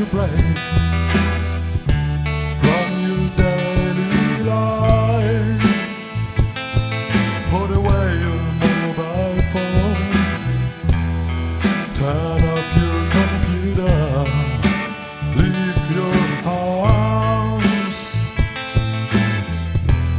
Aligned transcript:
a 0.00 0.06
break 0.06 0.30
from 2.60 2.88
your 3.04 3.24
daily 3.36 4.42
life. 4.44 5.62
Put 7.50 7.70
away 7.80 8.08
your 8.24 8.42
mobile 8.64 9.40
phone. 9.52 10.00
Turn 11.98 12.40
off 12.54 12.68
your 12.80 13.00
computer. 13.18 13.98
Leave 15.40 15.82
your 15.96 16.20
house. 16.48 18.02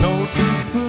Notice 0.00 0.64
the 0.72 0.83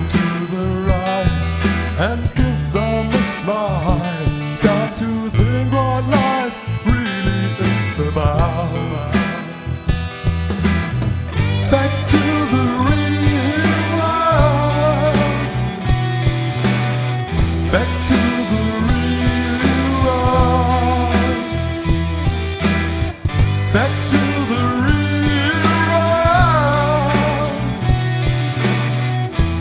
Into 0.00 0.28
their 0.52 0.90
eyes 0.90 1.52
and 1.98 2.22
give 2.34 2.72
them 2.72 3.12
a 3.12 3.22
smile. 3.38 4.56
Start 4.56 4.96
to 4.96 5.10
think 5.28 5.72
what 5.72 6.04
life 6.08 6.56
really 6.86 7.42
is 7.68 8.08
about. 8.08 9.12
Back 11.70 11.92
to 12.12 12.22
the 12.52 12.64
real 12.88 13.66
world. 13.98 15.16
Back 17.72 17.90
to 18.08 18.20
the 18.52 18.62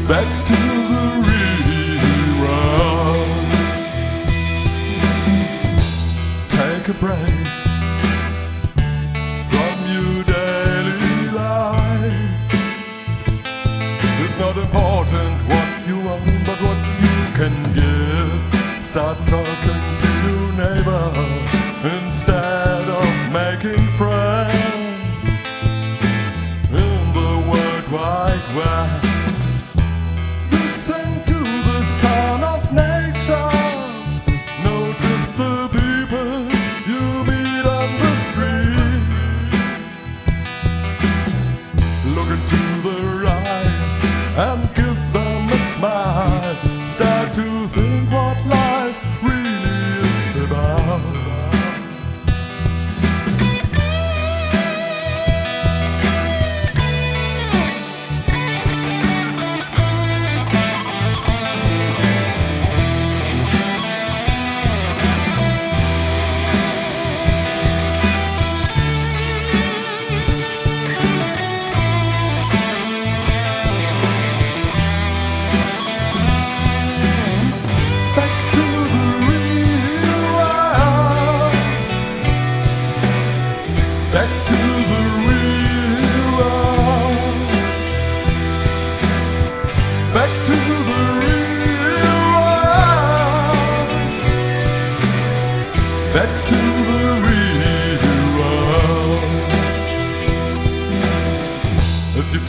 Back 0.10 0.46
to 0.48 0.54
the 0.54 1.38
world. 2.42 3.30
Take 6.50 6.88
a 6.88 6.94
break 6.94 7.36
from 9.52 9.76
your 9.94 10.24
daily 10.24 11.30
life. 11.30 12.28
It's 14.24 14.38
not 14.40 14.58
important 14.58 15.44
what 15.48 15.70
you 15.88 15.98
own, 16.10 16.26
but 16.44 16.60
what 16.66 16.80
you 17.04 17.18
can 17.38 17.54
give. 17.76 18.84
Start 18.84 19.18
talking 19.28 19.84
to 20.04 20.10
your 20.26 20.52
neighbor 20.54 21.06
instead 21.84 22.39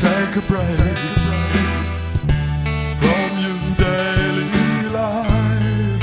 take 0.00 0.36
a 0.36 0.40
break, 0.48 0.66
take 0.66 0.80
a 0.80 1.20
break 1.26 2.32
from 3.00 3.30
your 3.44 3.60
daily 3.76 4.88
life. 4.88 6.02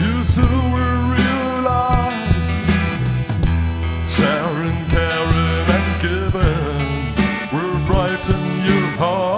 You 0.00 0.22
soon 0.22 0.64
will 0.74 1.02
realize 1.18 2.52
sharing, 4.08 4.78
caring, 4.94 5.66
and 5.76 5.88
giving 6.00 6.94
will 7.52 7.80
brighten 7.84 8.44
your 8.64 8.86
heart. 8.96 9.33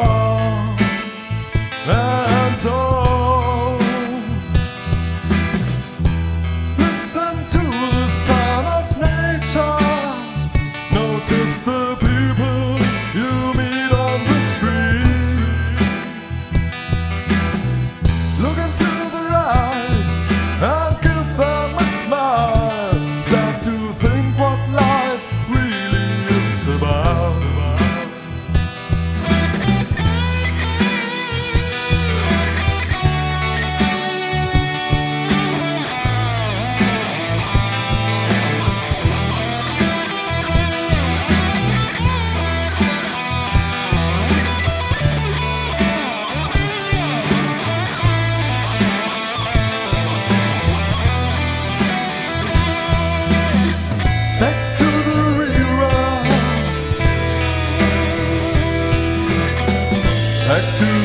back 60.56 60.78
to 60.78 60.95